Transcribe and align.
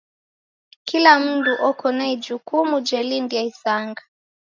Kila 0.87 1.13
mndu 1.25 1.53
oko 1.69 1.85
na 1.97 2.05
ijukumu 2.13 2.75
jelindia 2.87 3.41
isanga. 3.51 4.01